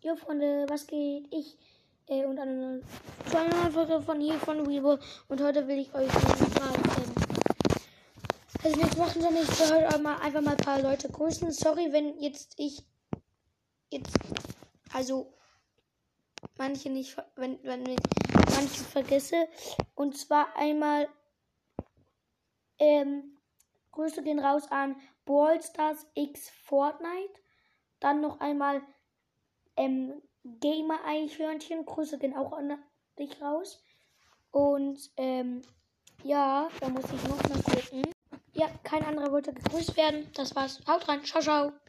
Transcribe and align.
Jo 0.00 0.14
Freunde, 0.14 0.64
was 0.68 0.86
geht? 0.86 1.26
Ich 1.34 1.56
äh, 2.06 2.24
und 2.24 2.38
eine 2.38 2.80
neue 3.32 3.70
Folge 3.72 4.00
von 4.00 4.20
hier 4.20 4.34
von 4.34 4.64
Weibo 4.64 4.96
und 5.26 5.42
heute 5.42 5.66
will 5.66 5.80
ich 5.80 5.92
euch 5.92 6.12
mal 6.12 6.72
ähm, 6.72 7.14
also 8.62 8.76
nichts 8.76 8.96
machen, 8.96 9.20
sondern 9.20 9.42
ich 9.42 9.58
will 9.58 9.88
heute 9.88 9.98
mal 9.98 10.16
einfach 10.18 10.40
mal 10.40 10.52
ein 10.52 10.56
paar 10.56 10.80
Leute 10.80 11.08
grüßen. 11.08 11.50
Sorry, 11.50 11.92
wenn 11.92 12.16
jetzt 12.20 12.54
ich 12.58 12.84
jetzt 13.90 14.16
also 14.92 15.34
manche 16.56 16.90
nicht 16.90 17.16
wenn 17.34 17.58
wenn 17.64 17.84
ich 17.84 17.98
manche 18.54 18.84
vergesse 18.84 19.48
und 19.96 20.16
zwar 20.16 20.56
einmal 20.56 21.08
ähm, 22.78 23.36
Grüße 23.90 24.22
gehen 24.22 24.38
raus 24.38 24.62
an 24.70 24.94
Ballstars 25.24 26.06
X 26.14 26.50
Fortnite. 26.50 27.34
Dann 27.98 28.20
noch 28.20 28.38
einmal 28.38 28.80
ähm, 29.78 30.22
Gamer 30.44 30.98
Eichhörnchen. 31.04 31.86
Grüße 31.86 32.18
gehen 32.18 32.36
auch 32.36 32.52
an 32.52 32.78
dich 33.18 33.40
raus. 33.40 33.82
Und 34.50 34.98
ähm, 35.16 35.62
ja, 36.22 36.68
da 36.80 36.88
muss 36.88 37.04
ich 37.04 37.28
noch 37.28 37.42
mal 37.48 37.62
gucken. 37.62 38.02
Ja, 38.52 38.68
kein 38.82 39.04
anderer 39.04 39.30
wollte 39.30 39.52
gegrüßt 39.52 39.96
werden. 39.96 40.30
Das 40.34 40.54
war's. 40.56 40.80
Haut 40.86 41.08
rein. 41.08 41.24
Ciao, 41.24 41.42
ciao. 41.42 41.72